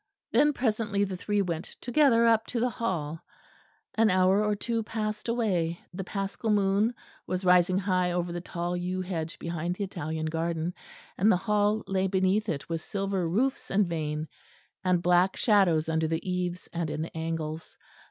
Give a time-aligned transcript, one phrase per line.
[0.31, 3.19] Then presently the three went together up to the Hall.
[3.93, 6.95] An hour or two passed away; the Paschal moon
[7.27, 10.73] was rising high over the tall yew hedge behind the Italian garden;
[11.19, 14.27] and the Hall lay beneath it with silver roofs and vane;
[14.83, 17.77] and black shadows under the eaves and in the angles.